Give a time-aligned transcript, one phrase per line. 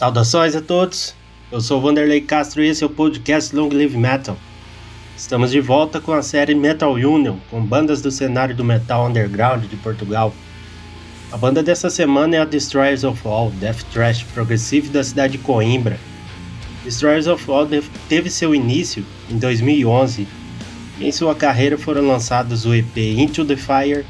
[0.00, 1.14] Saudações a todos,
[1.52, 4.34] eu sou Vanderlei Castro e esse é o podcast Long Live Metal.
[5.14, 9.62] Estamos de volta com a série Metal Union, com bandas do cenário do metal underground
[9.66, 10.32] de Portugal.
[11.30, 15.38] A banda dessa semana é a Destroyers of All, death thrash progressive da cidade de
[15.44, 16.00] Coimbra.
[16.82, 17.68] Destroyers of All
[18.08, 20.26] teve seu início em 2011
[20.98, 24.06] e em sua carreira foram lançados o EP Into the Fire,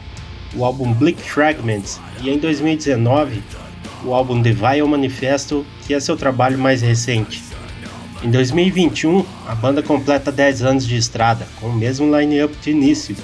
[0.54, 3.42] o álbum Bleak Fragments e em 2019
[4.04, 7.42] o álbum The Vile Manifesto, que é seu trabalho mais recente.
[8.22, 13.16] Em 2021, a banda completa 10 anos de estrada, com o mesmo line-up de início.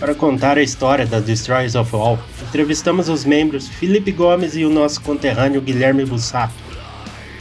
[0.00, 4.70] Para contar a história da Destroyers of All, entrevistamos os membros Felipe Gomes e o
[4.70, 6.52] nosso conterrâneo Guilherme Bussato.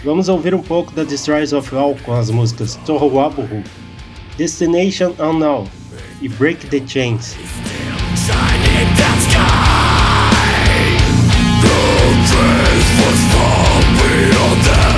[0.06, 3.64] Vamos ouvir um pouco da Destroyers of All com as músicas Tohuwabohu,
[4.38, 5.66] Destination Unknown
[6.22, 7.36] e Break the Chains.
[8.16, 10.30] Shining that sky,
[11.64, 13.47] the
[14.20, 14.97] on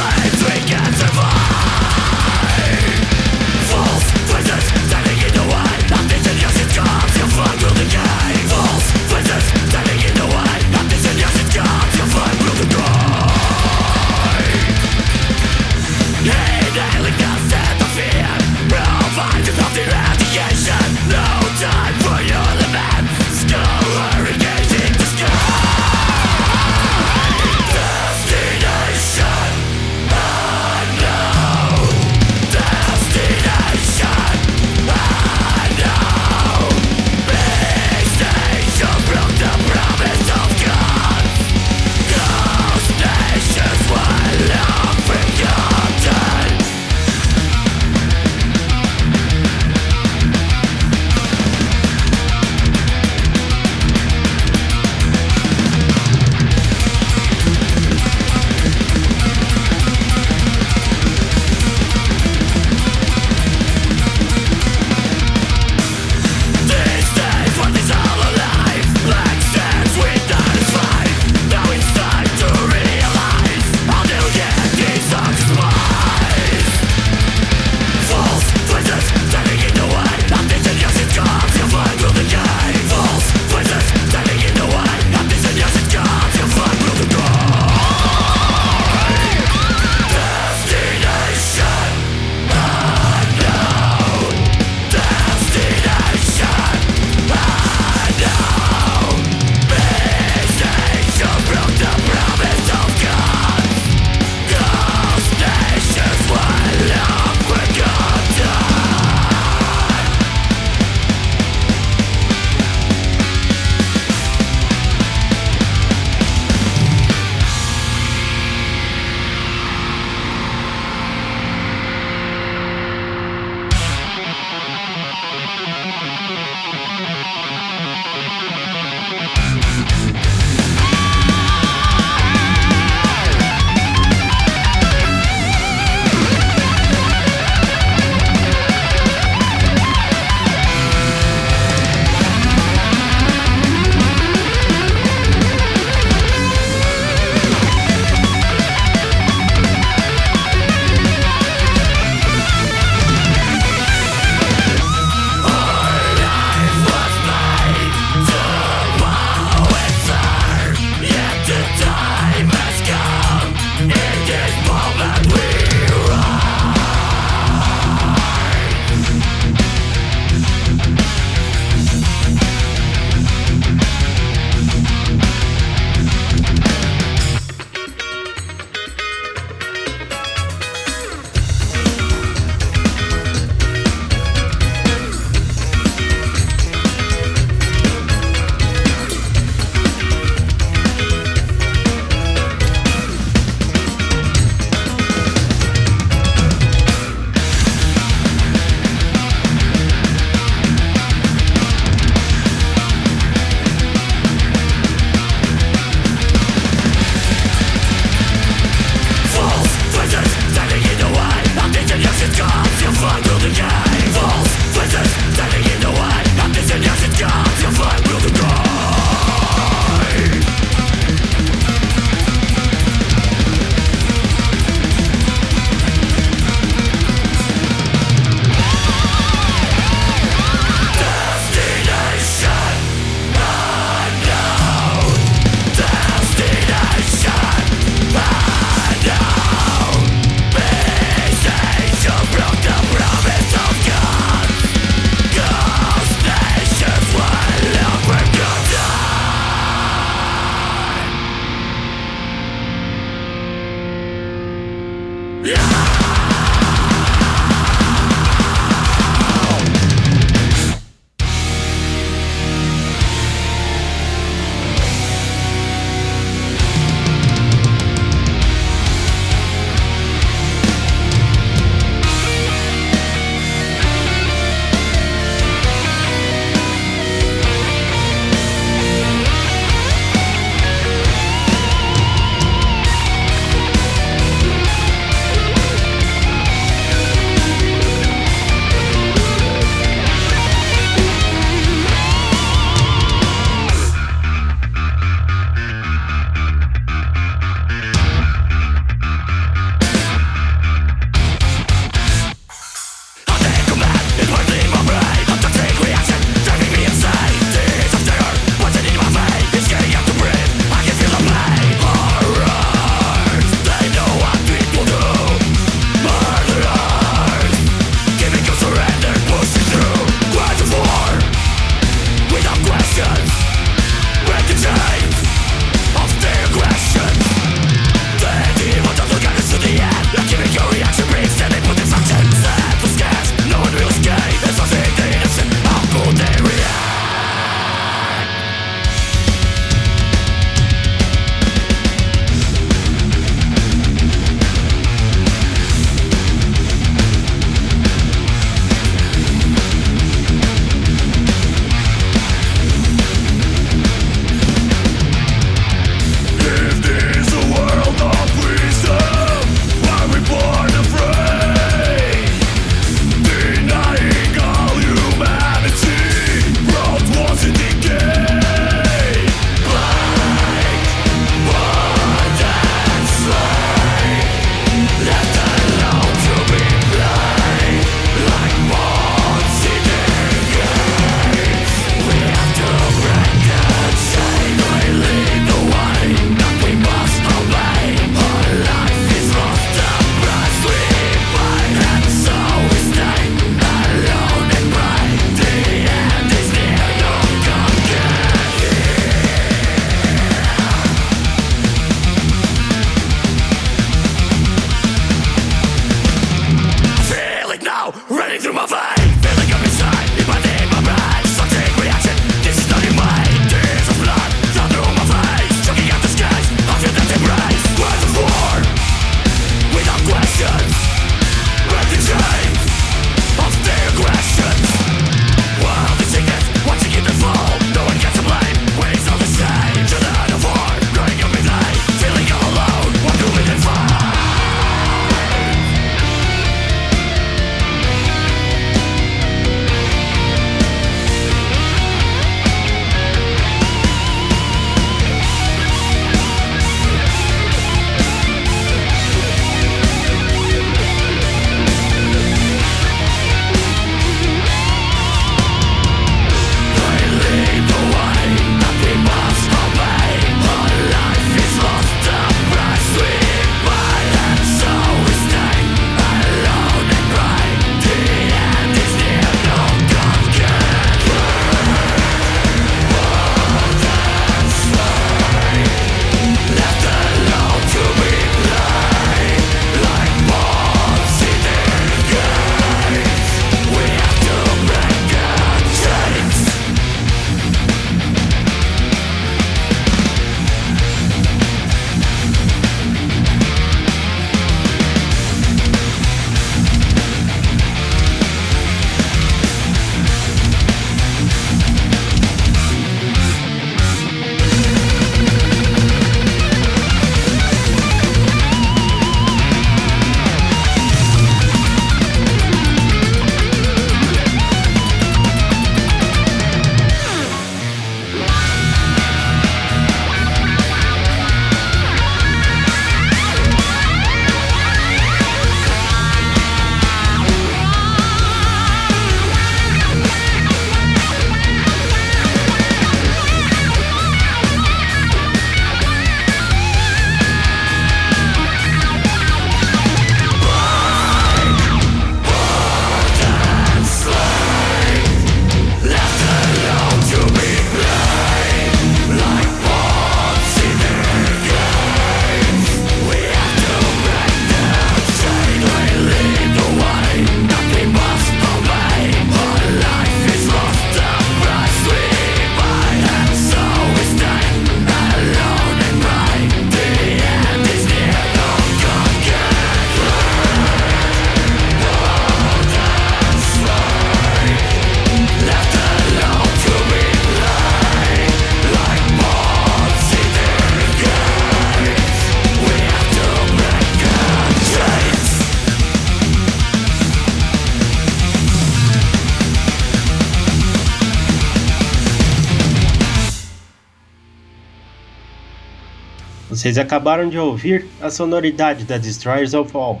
[596.62, 600.00] Vocês acabaram de ouvir a sonoridade da Destroyers of All.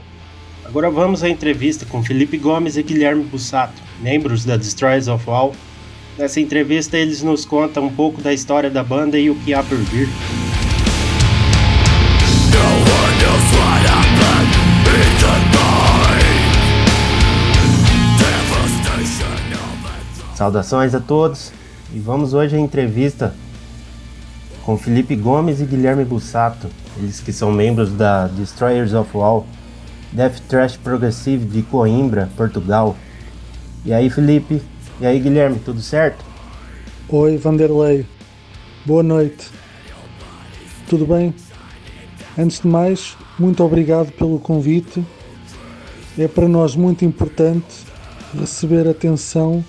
[0.64, 5.56] Agora vamos à entrevista com Felipe Gomes e Guilherme Bussato, membros da Destroyers of All.
[6.16, 9.60] Nessa entrevista eles nos contam um pouco da história da banda e o que há
[9.60, 10.08] por vir.
[20.36, 21.52] Saudações a todos
[21.92, 23.34] e vamos hoje à entrevista
[24.64, 29.46] com Felipe Gomes e Guilherme Bussato, eles que são membros da Destroyers of Wall,
[30.12, 32.96] Death Trash Progressive de Coimbra, Portugal.
[33.84, 34.62] E aí, Felipe?
[35.00, 36.24] E aí, Guilherme, tudo certo?
[37.08, 38.06] Oi, Vanderlei.
[38.86, 39.50] Boa noite.
[40.88, 41.34] Tudo bem?
[42.38, 45.04] Antes de mais, muito obrigado pelo convite.
[46.16, 47.66] É para nós muito importante
[48.38, 49.64] receber atenção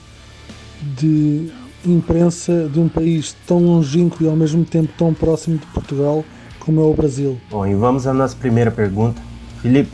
[0.81, 1.51] de
[1.91, 6.23] imprensa de um país tão longínquo e ao mesmo tempo tão próximo de Portugal
[6.59, 7.39] como é o Brasil.
[7.49, 9.21] Bom, e vamos à nossa primeira pergunta.
[9.61, 9.91] Felipe,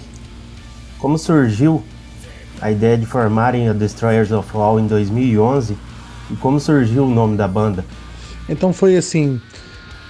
[0.99, 1.83] como surgiu
[2.61, 5.77] a ideia de formarem a Destroyers of All em 2011
[6.31, 7.85] e como surgiu o nome da banda?
[8.47, 9.39] Então foi assim.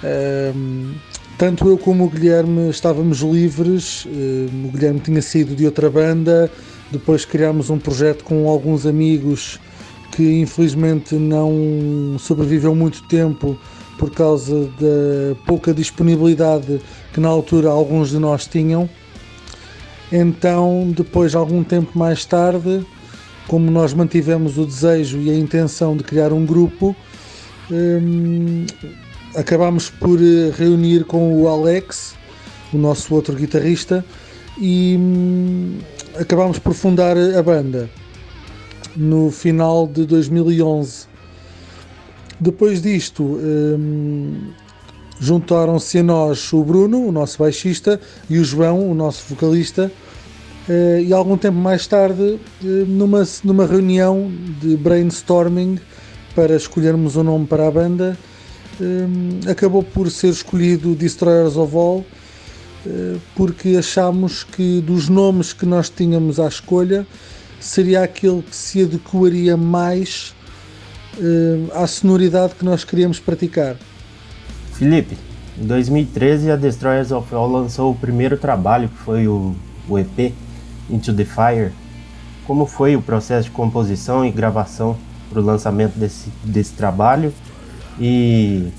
[0.03, 0.93] Um,
[1.37, 4.05] tanto eu como o Guilherme estávamos livres.
[4.05, 6.51] Um, o Guilherme tinha saído de outra banda.
[6.91, 9.59] Depois criámos um projeto com alguns amigos
[10.11, 13.57] que infelizmente não sobreviveu muito tempo
[13.97, 16.79] por causa da pouca disponibilidade
[17.13, 18.89] que na altura alguns de nós tinham.
[20.11, 22.85] Então, depois, algum tempo mais tarde,
[23.47, 26.95] como nós mantivemos o desejo e a intenção de criar um grupo,
[27.69, 28.65] hum,
[29.35, 30.17] acabámos por
[30.57, 32.15] reunir com o Alex,
[32.73, 34.03] o nosso outro guitarrista,
[34.57, 35.77] e hum,
[36.15, 37.89] acabámos por fundar a banda
[38.99, 41.07] no final de 2011.
[42.37, 44.51] Depois disto, hum,
[45.19, 49.89] juntaram-se a nós o Bruno, o nosso baixista, e o João, o nosso vocalista.
[50.67, 52.39] Uh, e algum tempo mais tarde, uh,
[52.87, 54.31] numa, numa reunião
[54.61, 55.79] de brainstorming
[56.35, 58.17] para escolhermos o um nome para a banda,
[58.79, 62.05] um, acabou por ser escolhido Destroyers of All,
[62.85, 67.07] uh, porque achámos que dos nomes que nós tínhamos à escolha,
[67.59, 70.33] seria aquele que se adequaria mais
[71.17, 73.75] uh, à sonoridade que nós queríamos praticar.
[74.73, 75.17] Felipe,
[75.61, 79.55] em 2013 a Destroyers of All lançou o primeiro trabalho, que foi o,
[79.87, 80.33] o EP
[80.89, 81.71] Into the Fire.
[82.47, 84.97] Como foi o processo de composição e gravação
[85.29, 87.33] para o lançamento desse, desse trabalho?
[87.99, 88.69] E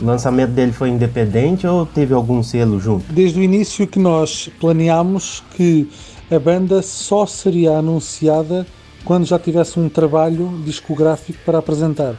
[0.00, 3.10] o lançamento dele foi independente ou teve algum selo junto?
[3.12, 5.88] Desde o início que nós planeámos que
[6.34, 8.66] a banda só seria anunciada
[9.04, 12.16] quando já tivesse um trabalho discográfico para apresentar.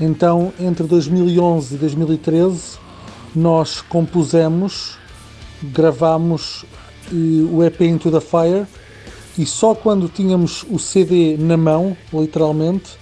[0.00, 2.78] Então, entre 2011 e 2013,
[3.32, 4.98] nós compusemos,
[5.62, 6.66] gravamos
[7.12, 8.66] eh, o EP Into the Fire
[9.38, 12.98] e só quando tínhamos o CD na mão, literalmente,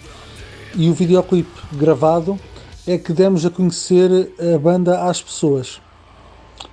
[0.74, 2.38] e o videoclipe gravado,
[2.86, 5.80] é que demos a conhecer a banda às pessoas.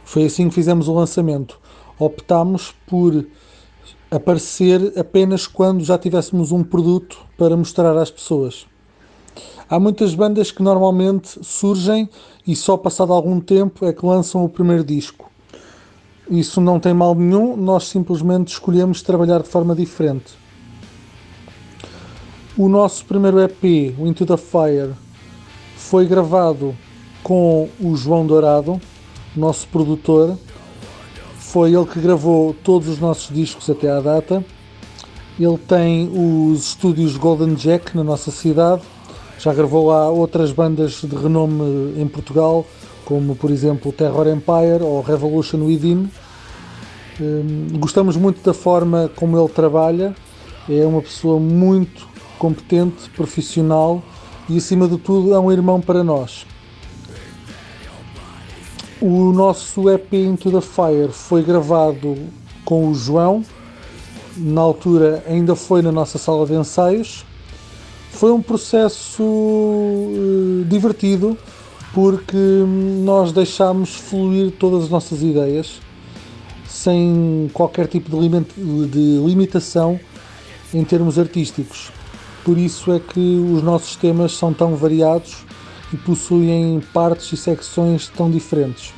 [0.03, 1.60] Foi assim que fizemos o lançamento
[2.05, 3.25] optámos por
[4.09, 8.65] aparecer apenas quando já tivéssemos um produto para mostrar às pessoas.
[9.69, 12.09] Há muitas bandas que normalmente surgem
[12.45, 15.31] e só passado algum tempo é que lançam o primeiro disco.
[16.29, 20.33] Isso não tem mal nenhum, nós simplesmente escolhemos trabalhar de forma diferente.
[22.57, 24.93] O nosso primeiro EP, o Into the Fire,
[25.77, 26.75] foi gravado
[27.23, 28.79] com o João Dourado,
[29.35, 30.37] nosso produtor,
[31.51, 34.41] foi ele que gravou todos os nossos discos até à data.
[35.37, 38.83] Ele tem os estúdios Golden Jack na nossa cidade.
[39.37, 42.65] Já gravou lá outras bandas de renome em Portugal,
[43.03, 46.09] como por exemplo Terror Empire ou Revolution Within.
[47.19, 50.15] Hum, gostamos muito da forma como ele trabalha.
[50.69, 52.07] É uma pessoa muito
[52.39, 54.01] competente, profissional
[54.47, 56.45] e acima de tudo é um irmão para nós.
[59.01, 62.15] O nosso EP Into the Fire foi gravado
[62.63, 63.43] com o João,
[64.37, 67.25] na altura ainda foi na nossa sala de ensaios.
[68.11, 71.35] Foi um processo uh, divertido
[71.95, 72.37] porque
[73.03, 75.81] nós deixámos fluir todas as nossas ideias
[76.69, 79.99] sem qualquer tipo de limitação
[80.71, 81.91] em termos artísticos.
[82.45, 85.43] Por isso é que os nossos temas são tão variados
[85.93, 88.93] e possuem partes e secções tão diferentes.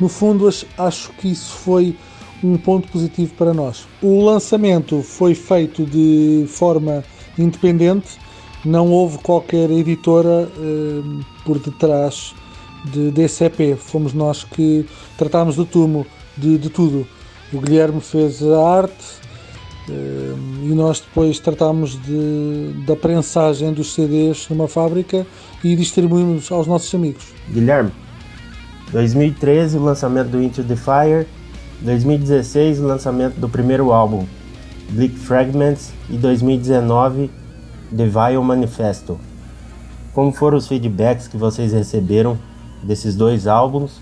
[0.00, 1.96] No fundo, acho que isso foi
[2.44, 3.86] um ponto positivo para nós.
[4.02, 7.02] O lançamento foi feito de forma
[7.38, 8.18] independente,
[8.64, 12.34] não houve qualquer editora eh, por detrás
[12.84, 13.78] de, desse EP.
[13.78, 14.84] Fomos nós que
[15.16, 16.06] tratámos de tudo,
[16.36, 17.06] de, de tudo.
[17.52, 19.25] O Guilherme fez a arte
[19.88, 25.26] e nós depois tratámos de, da prensagem dos CDs numa fábrica
[25.62, 27.32] e distribuímos aos nossos amigos.
[27.50, 27.92] Guilherme,
[28.90, 31.26] 2013 o lançamento do Into the Fire,
[31.80, 34.26] 2016 o lançamento do primeiro álbum,
[34.90, 37.30] Bleak Fragments, e 2019
[37.96, 39.18] The Vile Manifesto.
[40.12, 42.38] Como foram os feedbacks que vocês receberam
[42.82, 44.00] desses dois álbuns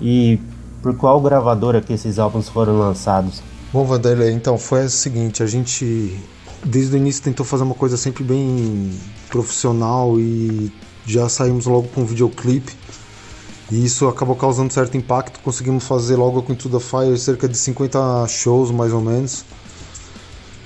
[0.00, 0.38] e
[0.82, 3.42] por qual gravadora que esses álbuns foram lançados?
[3.74, 6.16] Bom, Vanderlei, então foi o seguinte, a gente
[6.64, 8.96] desde o início tentou fazer uma coisa sempre bem
[9.28, 10.72] profissional e
[11.04, 12.72] já saímos logo com um videoclipe
[13.72, 15.40] e isso acabou causando certo impacto.
[15.40, 19.44] Conseguimos fazer logo com Into the Fire cerca de 50 shows mais ou menos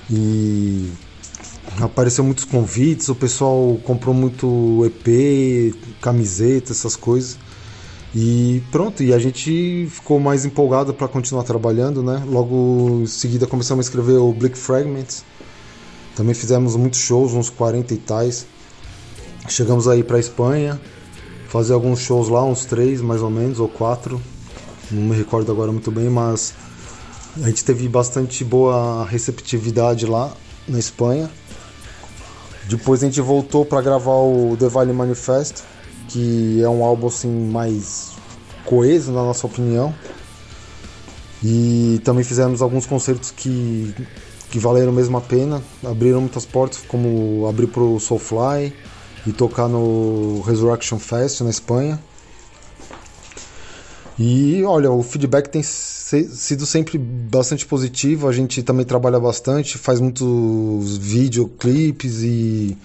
[0.07, 0.91] e
[1.81, 7.39] apareceu muitos convites, o pessoal comprou muito EP, camiseta, essas coisas.
[8.13, 12.23] E pronto, e a gente ficou mais empolgado para continuar trabalhando, né?
[12.25, 15.23] Logo em seguida começamos a escrever o Bleak Fragments.
[16.15, 18.47] Também fizemos muitos shows, uns 40 e tais.
[19.47, 20.79] Chegamos aí para Espanha,
[21.47, 24.19] fazer alguns shows lá, uns três mais ou menos, ou quatro.
[24.89, 26.53] Não me recordo agora muito bem, mas
[27.41, 30.33] a gente teve bastante boa receptividade lá
[30.67, 31.29] na Espanha.
[32.67, 35.63] Depois a gente voltou para gravar o The Valley Manifesto,
[36.09, 38.11] que é um álbum assim mais
[38.65, 39.93] coeso na nossa opinião.
[41.43, 43.95] E também fizemos alguns concertos que,
[44.51, 48.73] que valeram mesmo a pena, abriram muitas portas, como abrir pro Soulfly
[49.25, 51.99] e tocar no Resurrection Fest na Espanha.
[54.17, 58.27] E olha, o feedback tem sido sempre bastante positivo.
[58.27, 62.77] A gente também trabalha bastante, faz muitos videoclipes e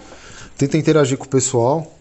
[0.56, 1.92] tenta interagir com o pessoal.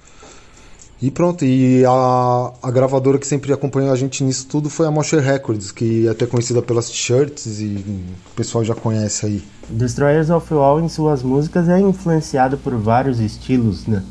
[1.04, 4.92] E pronto, e a, a gravadora que sempre acompanhou a gente nisso tudo foi a
[4.92, 7.84] Mosher Records, que é até conhecida pelas t-shirts e
[8.26, 9.44] o pessoal já conhece aí.
[9.68, 14.02] Destroyers of All em suas músicas é influenciado por vários estilos, né?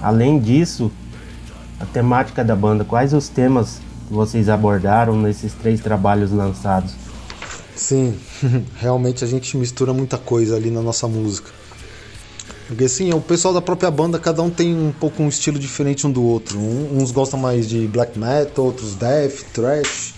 [0.00, 0.88] Além disso,
[1.80, 6.94] a temática da banda, quais os temas que vocês abordaram nesses três trabalhos lançados?
[7.74, 8.14] Sim,
[8.78, 11.55] realmente a gente mistura muita coisa ali na nossa música.
[12.66, 16.06] Porque assim, o pessoal da própria banda, cada um tem um pouco um estilo diferente
[16.06, 16.58] um do outro.
[16.58, 20.14] Um, uns gostam mais de black metal, outros death, thrash,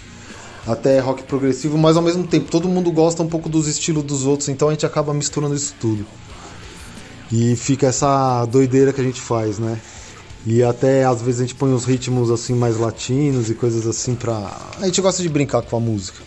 [0.67, 4.25] até rock progressivo, mas ao mesmo tempo todo mundo gosta um pouco dos estilos dos
[4.25, 6.07] outros, então a gente acaba misturando isso tudo.
[7.31, 9.79] E fica essa doideira que a gente faz, né?
[10.47, 14.15] E até às vezes a gente põe uns ritmos assim mais latinos e coisas assim
[14.15, 14.59] pra.
[14.81, 16.23] A gente gosta de brincar com a música.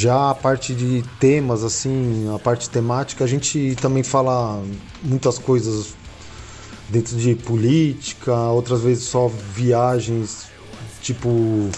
[0.00, 4.62] Já a parte de temas, assim, a parte temática, a gente também fala
[5.02, 5.88] muitas coisas
[6.88, 10.46] dentro de política, outras vezes só viagens,
[11.02, 11.68] tipo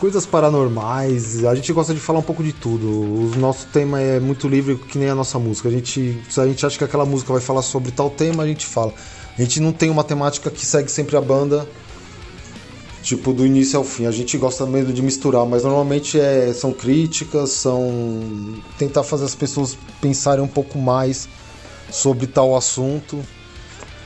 [0.00, 1.44] coisas paranormais.
[1.44, 2.84] A gente gosta de falar um pouco de tudo.
[2.84, 5.68] O nosso tema é muito livre, que nem a nossa música.
[5.68, 8.46] A gente, se a gente acha que aquela música vai falar sobre tal tema, a
[8.48, 8.92] gente fala.
[9.38, 11.64] A gente não tem uma temática que segue sempre a banda,
[13.04, 14.06] tipo, do início ao fim.
[14.06, 19.34] A gente gosta mesmo de misturar, mas normalmente é, são críticas, são tentar fazer as
[19.34, 21.28] pessoas pensarem um pouco mais
[21.90, 23.22] sobre tal assunto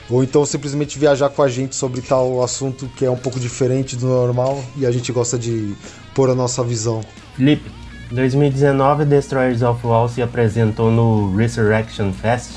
[0.09, 3.95] ou então simplesmente viajar com a gente sobre tal assunto que é um pouco diferente
[3.95, 5.73] do normal e a gente gosta de
[6.13, 7.01] pôr a nossa visão.
[7.35, 7.71] Felipe,
[8.11, 12.51] 2019 Destroyers of Wall se apresentou no Resurrection Fest,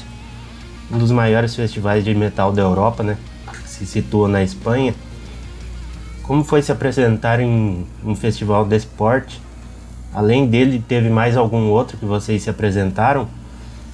[0.90, 3.16] um dos maiores festivais de metal da Europa, né?
[3.64, 4.94] Se situa na Espanha.
[6.22, 9.40] Como foi se apresentar em um festival desse porte?
[10.14, 13.28] Além dele, teve mais algum outro que vocês se apresentaram?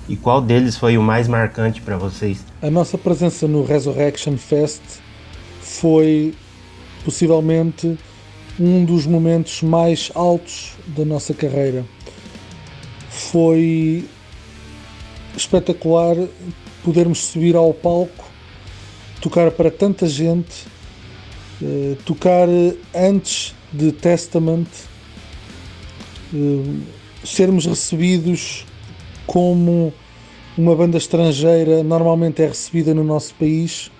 [0.09, 2.45] E qual deles foi o mais marcante para vocês?
[2.61, 4.81] A nossa presença no Resurrection Fest
[5.61, 6.35] foi
[7.05, 7.99] possivelmente
[8.59, 11.85] um dos momentos mais altos da nossa carreira.
[13.09, 14.09] Foi
[15.37, 16.17] espetacular
[16.83, 18.25] podermos subir ao palco,
[19.21, 20.67] tocar para tanta gente,
[21.62, 22.49] eh, tocar
[22.94, 24.68] antes de Testament,
[26.33, 26.81] eh,
[27.25, 28.64] sermos recebidos
[29.27, 29.92] como
[30.57, 33.90] uma banda estrangeira normalmente é recebida no nosso país,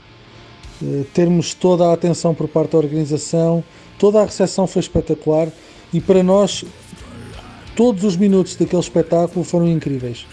[0.83, 3.63] eh, termos toda a atenção por parte da organização,
[3.99, 5.49] toda a recepção foi espetacular
[5.93, 6.65] e para nós
[7.75, 10.27] todos os minutos daquele espetáculo foram incríveis.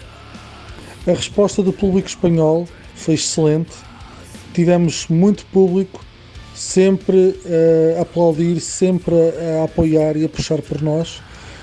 [1.06, 3.72] A resposta do público espanhol foi excelente,
[4.52, 6.04] tivemos muito público,
[6.56, 7.38] sempre
[7.96, 11.22] a aplaudir, sempre a apoiar e a puxar por nós.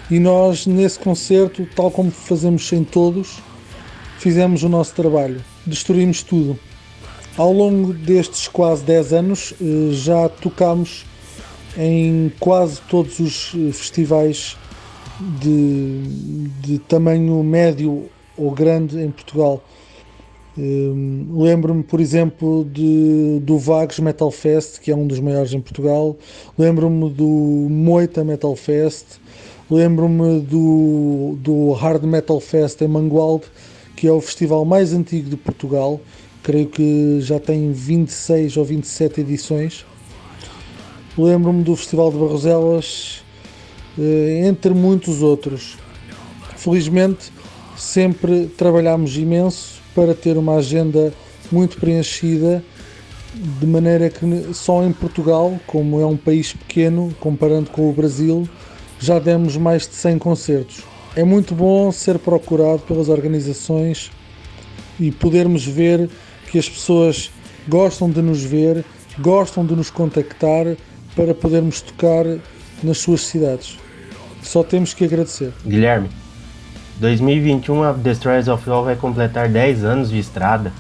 [0.10, 3.40] E nós, nesse concerto, tal como fazemos em todos,
[4.20, 6.58] fizemos o nosso trabalho, destruímos tudo.
[7.36, 11.06] Ao longo destes quase 10 anos eh, já tocámos
[11.78, 14.56] em quase todos os eh, festivais
[15.42, 16.04] de,
[16.62, 19.64] de tamanho médio ou grande em Portugal.
[20.58, 25.60] Um, Lembro-me, por exemplo, de, do Vagos Metal Fest, que é um dos maiores em
[25.60, 26.16] Portugal.
[26.58, 27.26] Lembro-me do
[27.70, 29.20] Moita Metal Fest.
[29.70, 33.46] Lembro-me do, do Hard Metal Fest em Mangualde,
[33.96, 36.00] que é o festival mais antigo de Portugal.
[36.44, 39.86] Creio que já tem 26 ou 27 edições.
[41.18, 43.24] Lembro-me do Festival de Barroselas,
[43.98, 45.78] eh, entre muitos outros.
[46.58, 47.32] Felizmente,
[47.78, 51.14] sempre trabalhámos imenso para ter uma agenda
[51.52, 52.64] muito preenchida,
[53.34, 58.48] de maneira que só em Portugal, como é um país pequeno, comparando com o Brasil,
[59.00, 60.84] já demos mais de 100 concertos.
[61.16, 64.12] É muito bom ser procurado pelas organizações
[65.00, 66.10] e podermos ver
[66.52, 67.32] que as pessoas
[67.68, 68.84] gostam de nos ver,
[69.20, 70.76] gostam de nos contactar
[71.16, 72.26] para podermos tocar
[72.82, 73.78] nas suas cidades.
[74.42, 75.54] Só temos que agradecer.
[75.66, 76.10] Guilherme,
[77.04, 80.72] 2021 a Destroyers of All vai completar 10 anos de estrada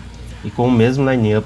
[0.41, 1.45] e com o mesmo line-up.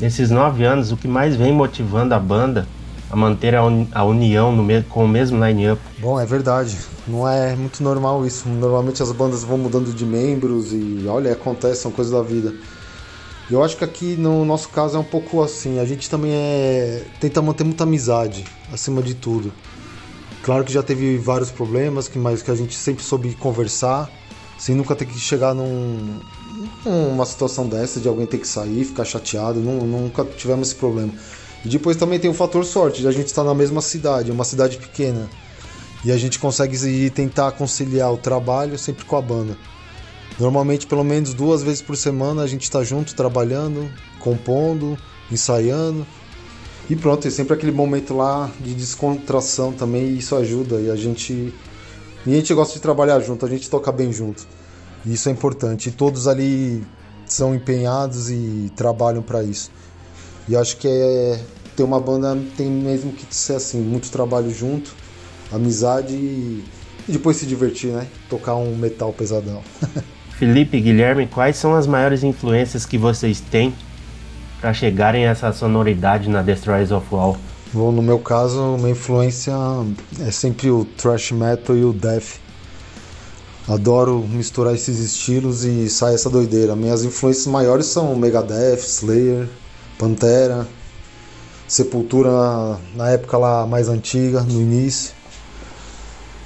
[0.00, 2.68] Nesses 9 anos, o que mais vem motivando a banda
[3.10, 4.56] a manter a, uni a união
[4.88, 5.82] com o mesmo line-up?
[5.98, 6.78] Bom, é verdade.
[7.08, 8.48] Não é muito normal isso.
[8.48, 12.54] Normalmente as bandas vão mudando de membros e olha, acontece, são coisas da vida.
[13.50, 15.80] Eu acho que aqui no nosso caso é um pouco assim.
[15.80, 19.52] A gente também é tenta manter muita amizade acima de tudo.
[20.42, 24.10] Claro que já teve vários problemas, que mas que a gente sempre soube conversar,
[24.58, 26.20] sem nunca ter que chegar num,
[26.84, 29.60] numa situação dessa de alguém ter que sair, ficar chateado.
[29.60, 31.12] nunca tivemos esse problema.
[31.64, 34.44] E depois também tem o fator sorte de a gente estar na mesma cidade, uma
[34.44, 35.28] cidade pequena.
[36.04, 39.56] E a gente consegue tentar conciliar o trabalho sempre com a banda.
[40.38, 44.96] Normalmente, pelo menos duas vezes por semana, a gente está junto trabalhando, compondo,
[45.30, 46.06] ensaiando.
[46.90, 50.80] E pronto, é sempre aquele momento lá de descontração também, e isso ajuda.
[50.80, 51.54] E a gente.
[52.26, 54.44] E a gente gosta de trabalhar junto, a gente toca bem junto.
[55.06, 55.88] E isso é importante.
[55.88, 56.84] E todos ali
[57.24, 59.70] são empenhados e trabalham para isso.
[60.48, 61.40] E acho que é,
[61.76, 64.92] ter uma banda tem mesmo que ser assim, muito trabalho junto,
[65.52, 66.64] amizade e,
[67.08, 68.08] e depois se divertir, né?
[68.28, 69.62] Tocar um metal pesadão.
[70.36, 73.72] Felipe Guilherme, quais são as maiores influências que vocês têm
[74.60, 77.36] para chegarem a essa sonoridade na Destroyers of All?
[77.72, 79.52] Bom, no meu caso, uma influência
[80.20, 82.40] é sempre o thrash metal e o death.
[83.68, 86.74] Adoro misturar esses estilos e sai essa doideira.
[86.74, 89.48] Minhas influências maiores são Megadeth, Slayer,
[89.98, 90.66] Pantera,
[91.68, 92.30] Sepultura
[92.96, 95.12] na época lá mais antiga, no início.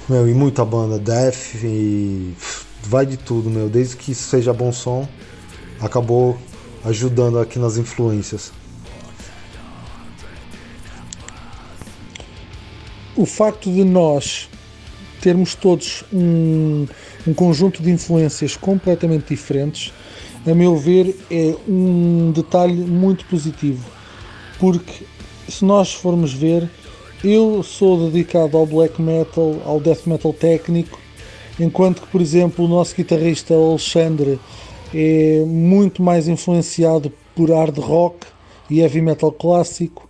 [0.07, 2.35] Meu, e muita banda, Death e
[2.83, 3.67] vai de tudo, meu.
[3.67, 5.07] Desde que seja bom som,
[5.81, 6.37] acabou
[6.85, 8.51] ajudando aqui nas influências.
[13.15, 14.47] O facto de nós
[15.21, 16.85] termos todos um,
[17.25, 19.91] um conjunto de influências completamente diferentes,
[20.45, 23.83] a meu ver, é um detalhe muito positivo,
[24.59, 25.05] porque
[25.49, 26.69] se nós formos ver,
[27.23, 30.99] eu sou dedicado ao black metal, ao death metal técnico,
[31.59, 34.39] enquanto que, por exemplo, o nosso guitarrista Alexandre
[34.97, 38.27] é muito mais influenciado por hard rock
[38.69, 40.07] e heavy metal clássico.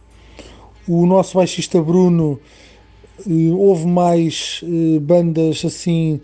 [0.87, 2.39] O nosso baixista Bruno
[3.27, 6.21] eh, houve mais eh, bandas assim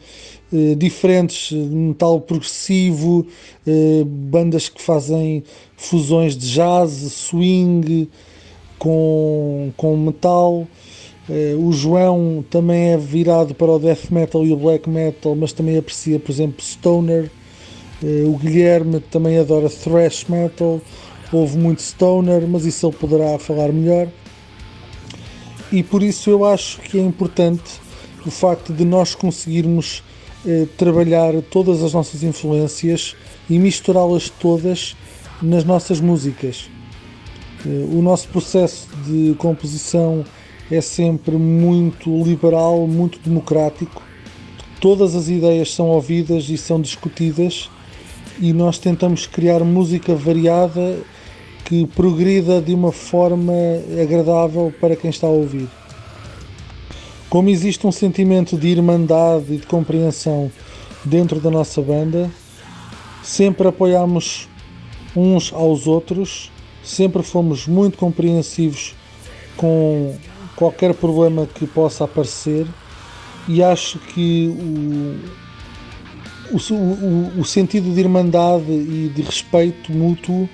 [0.54, 3.26] eh, diferentes metal progressivo,
[4.06, 5.44] bandas que fazem
[5.76, 8.08] fusões de jazz, swing
[8.78, 10.68] com, com metal.
[11.58, 15.78] O João também é virado para o death metal e o black metal, mas também
[15.78, 17.32] aprecia, por exemplo, stoner.
[18.04, 20.82] O Guilherme também adora thrash metal.
[21.32, 24.08] Houve muito stoner, mas isso ele poderá falar melhor.
[25.72, 27.80] E por isso eu acho que é importante
[28.26, 30.04] o facto de nós conseguirmos
[30.46, 33.16] eh, trabalhar todas as nossas influências
[33.50, 34.96] e misturá-las todas
[35.42, 36.70] nas nossas músicas.
[37.66, 40.26] Eh, o nosso processo de composição
[40.70, 44.02] é sempre muito liberal, muito democrático.
[44.80, 47.70] Todas as ideias são ouvidas e são discutidas
[48.42, 50.98] e nós tentamos criar música variada
[51.64, 53.54] que progrida de uma forma
[54.02, 55.70] agradável para quem está a ouvir.
[57.30, 60.52] Como existe um sentimento de irmandade e de compreensão
[61.06, 62.30] dentro da nossa banda,
[63.24, 64.50] sempre apoiamos
[65.16, 66.52] uns aos outros,
[66.84, 68.96] sempre fomos muito compreensivos
[69.56, 70.16] com
[70.56, 72.68] qualquer problema que possa aparecer
[73.48, 75.41] e acho que o,
[76.52, 80.50] o, o, o sentido de irmandade e de respeito mútuo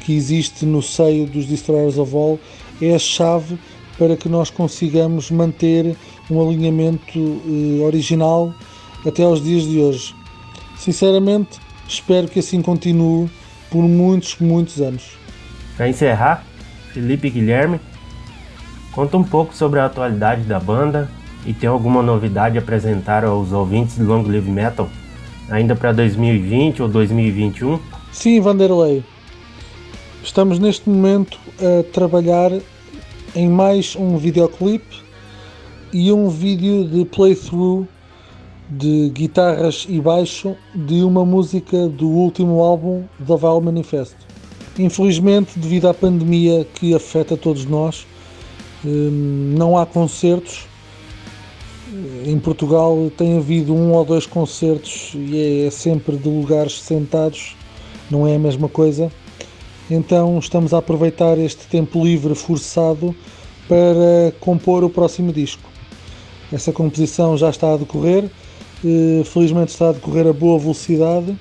[0.00, 2.38] que existe no seio dos Destroyers of All
[2.80, 3.58] é a chave
[3.98, 5.96] para que nós consigamos manter
[6.30, 8.52] um alinhamento eh, original
[9.06, 10.14] até aos dias de hoje.
[10.76, 13.30] Sinceramente, espero que assim continue
[13.70, 15.16] por muitos, muitos anos.
[15.76, 16.44] Para encerrar,
[16.92, 17.78] Felipe Guilherme,
[18.92, 21.08] conta um pouco sobre a atualidade da banda
[21.46, 24.88] e tem alguma novidade a apresentar aos ouvintes do Long Live Metal
[25.48, 27.78] ainda para 2020 ou 2021?
[28.12, 29.02] Sim, Vanderlei.
[30.22, 32.50] Estamos neste momento a trabalhar
[33.34, 35.02] em mais um videoclipe
[35.92, 37.86] e um vídeo de playthrough
[38.70, 44.16] de guitarras e baixo de uma música do último álbum da Vile Manifesto.
[44.78, 48.06] Infelizmente, devido à pandemia que afeta todos nós,
[48.84, 50.66] hum, não há concertos.
[52.24, 57.54] Em Portugal tem havido um ou dois concertos e é sempre de lugares sentados,
[58.10, 59.12] não é a mesma coisa.
[59.90, 63.14] Então estamos a aproveitar este tempo livre forçado
[63.68, 65.68] para compor o próximo disco.
[66.50, 68.30] Essa composição já está a decorrer,
[68.82, 71.36] eh, felizmente está a decorrer a boa velocidade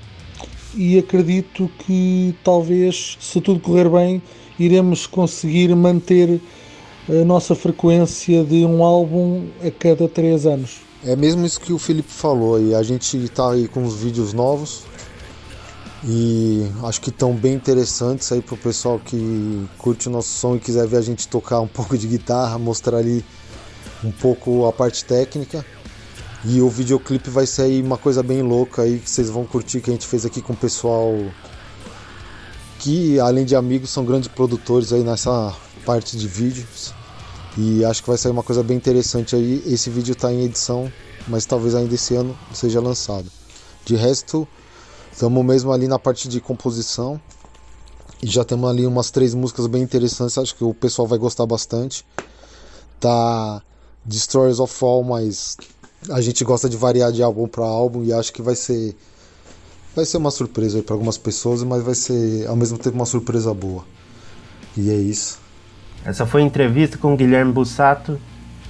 [0.76, 4.22] e acredito que talvez, se tudo correr bem,
[4.60, 6.42] iremos conseguir manter
[7.10, 10.82] a nossa frequência de um álbum a cada três anos.
[11.04, 14.34] É mesmo isso que o Felipe falou e a gente está aí com os vídeos
[14.34, 14.84] novos
[16.04, 20.56] e acho que estão bem interessantes aí para o pessoal que curte o nosso som
[20.56, 23.26] e quiser ver a gente tocar um pouco de guitarra, mostrar ali
[24.04, 25.66] um pouco a parte técnica.
[26.44, 29.92] E o videoclipe vai sair uma coisa bem louca aí que vocês vão curtir que
[29.92, 31.14] a gente fez aqui com o pessoal
[32.80, 36.94] que além de amigos são grandes produtores aí nessa parte de vídeos.
[37.58, 39.62] E acho que vai sair uma coisa bem interessante aí.
[39.66, 40.92] Esse vídeo está em edição,
[41.28, 43.30] mas talvez ainda esse ano seja lançado.
[43.84, 44.48] De resto,
[45.12, 47.20] estamos mesmo ali na parte de composição.
[48.24, 51.46] E já temos ali umas três músicas bem interessantes, acho que o pessoal vai gostar
[51.46, 52.06] bastante.
[53.00, 53.62] Tá
[54.06, 55.58] Destroyers of All, mas
[56.10, 58.96] a gente gosta de variar de álbum para álbum e acho que vai ser
[59.96, 63.54] vai ser uma surpresa para algumas pessoas, mas vai ser ao mesmo tempo uma surpresa
[63.54, 63.84] boa.
[64.78, 65.40] E é isso.
[66.06, 68.20] Essa foi a entrevista com Guilherme Bussato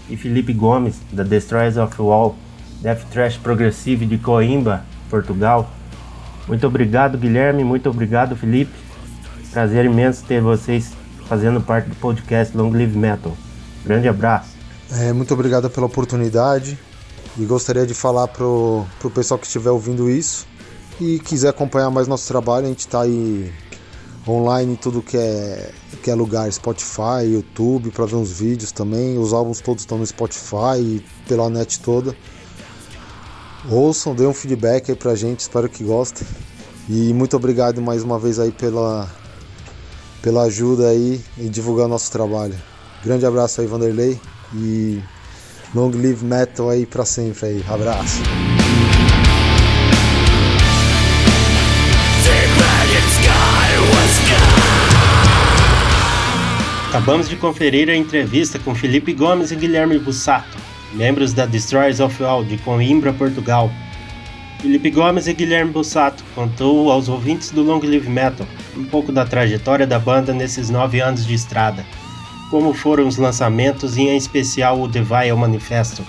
[0.10, 2.36] e Felipe Gomes, da Destroyers of Wall,
[2.82, 5.72] Death Trash Progressive de Coimbra, Portugal.
[6.48, 7.64] Muito obrigado, Guilherme.
[7.64, 8.74] Muito obrigado, Felipe.
[9.52, 10.92] Prazer imenso ter vocês
[11.28, 13.36] fazendo parte do podcast Long Live Metal.
[13.86, 14.52] Grande abraço.
[14.92, 16.78] É, muito obrigado pela oportunidade.
[17.38, 20.46] E gostaria de falar pro, pro pessoal que estiver ouvindo isso
[21.00, 23.52] e quiser acompanhar mais nosso trabalho, a gente está aí
[24.28, 25.72] online tudo que é,
[26.04, 29.18] que é lugar, Spotify, YouTube, para ver uns vídeos também.
[29.18, 32.16] Os álbuns todos estão no Spotify e pela net toda.
[33.70, 36.28] Ouçam, dê um feedback aí pra gente, espero que gostem.
[36.90, 39.10] E muito obrigado mais uma vez aí pela,
[40.22, 42.56] pela ajuda aí em divulgar nosso trabalho.
[43.04, 44.20] Grande abraço aí, Vanderlei.
[44.54, 45.02] E
[45.74, 47.66] Long Live Metal aí pra sempre aí.
[47.68, 48.22] Abraço.
[56.92, 60.58] Acabamos de conferir a entrevista com Felipe Gomes e Guilherme Bussato,
[60.92, 63.72] membros da Destroyers of All de Coimbra, Portugal.
[64.60, 69.26] Felipe Gomes e Guilherme Bussato contou aos ouvintes do Long Live Metal um pouco da
[69.26, 71.86] trajetória da banda nesses nove anos de estrada
[72.50, 76.06] como foram os lançamentos e em especial o The Vile Manifesto,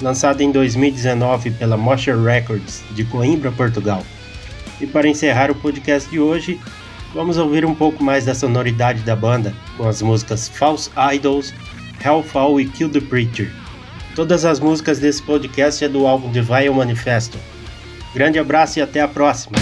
[0.00, 4.02] lançado em 2019 pela Mosher Records de Coimbra, Portugal.
[4.80, 6.58] E para encerrar o podcast de hoje,
[7.14, 11.52] vamos ouvir um pouco mais da sonoridade da banda com as músicas False Idols,
[12.04, 13.50] Hellfall e Kill the Preacher.
[14.14, 17.38] Todas as músicas desse podcast é do álbum The Vile Manifesto.
[18.14, 19.56] Grande abraço e até a próxima!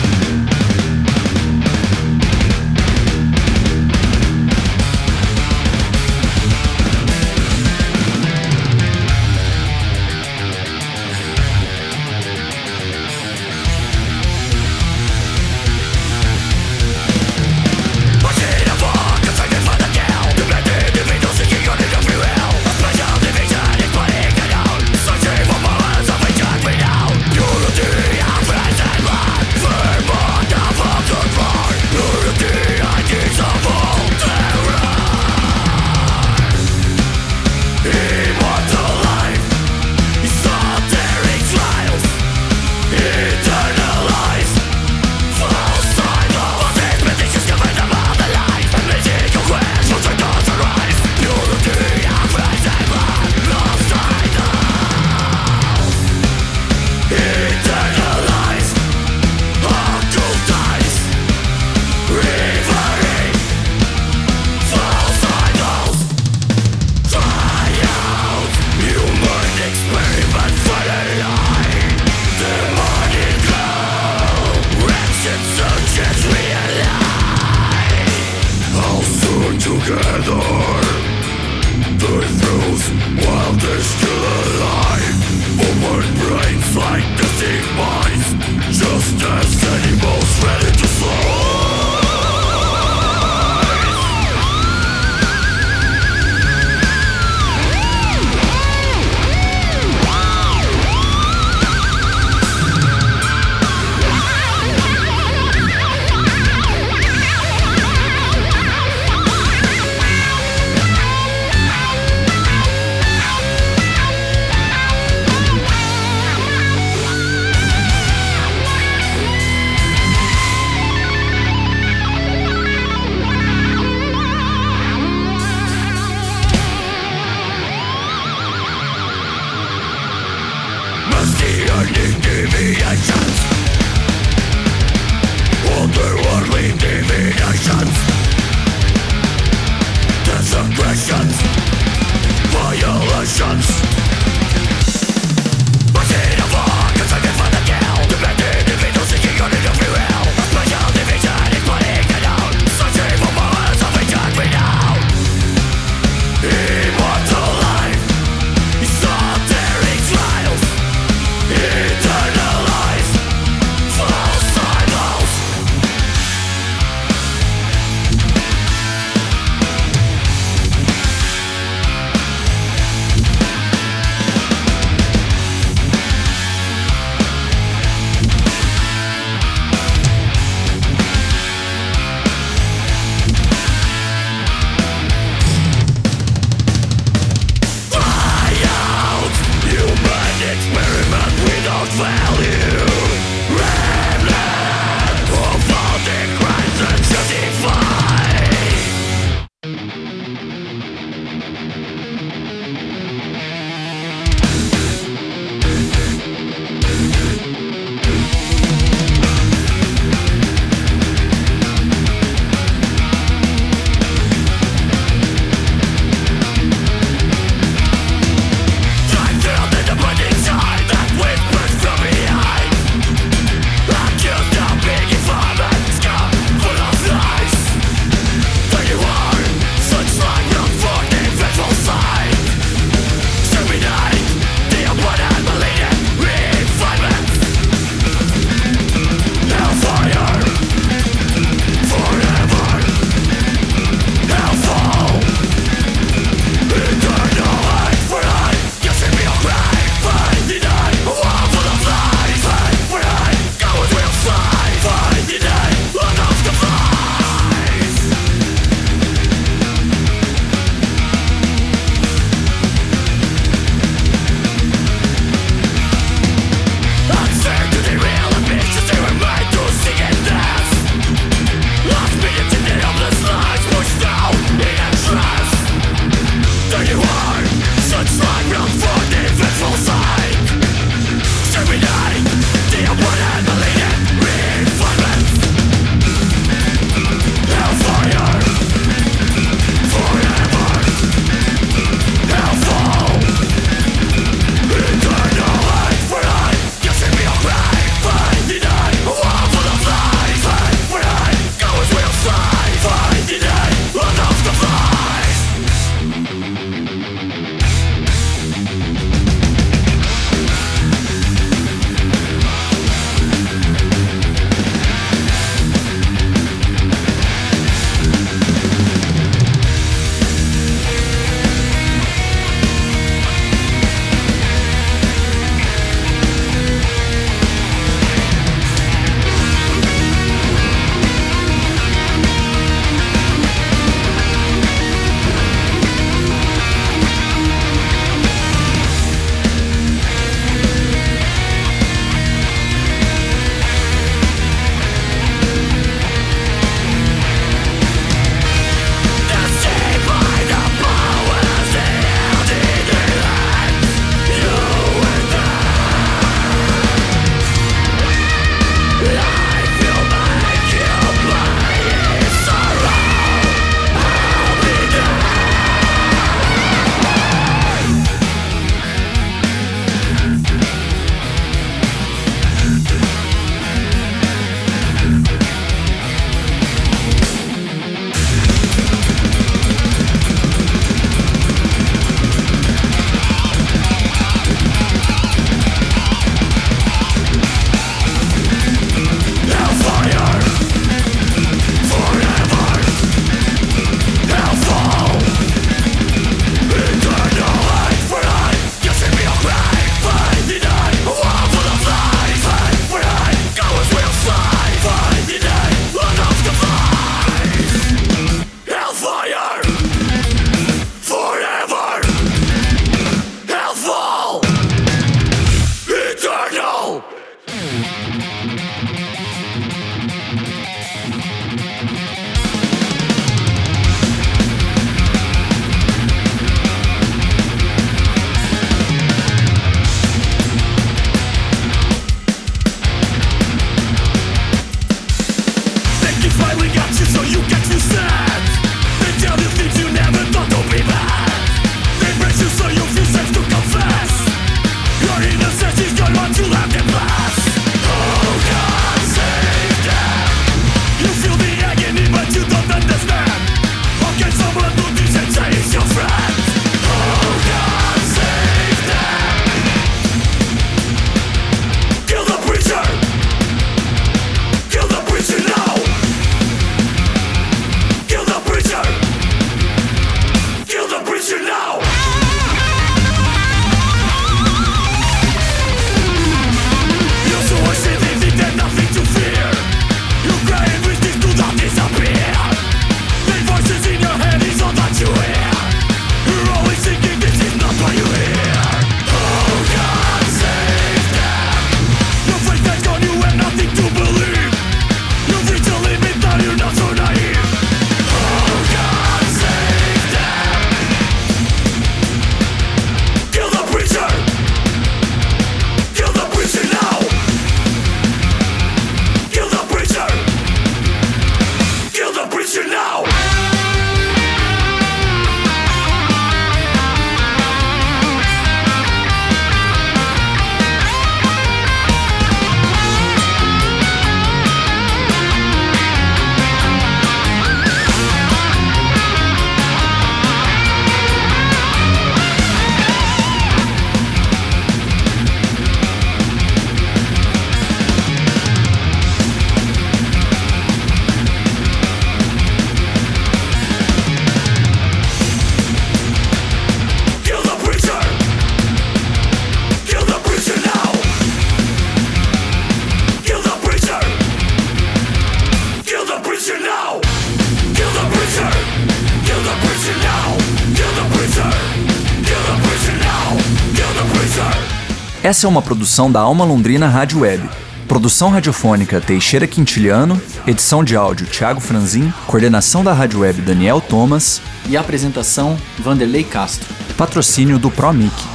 [565.41, 567.49] Essa é uma produção da Alma Londrina Rádio Web.
[567.89, 574.43] Produção radiofônica Teixeira Quintiliano, edição de áudio Thiago Franzin, coordenação da Rádio Web Daniel Thomas
[574.69, 576.69] e apresentação Vanderlei Castro.
[576.95, 578.30] Patrocínio do ProMic.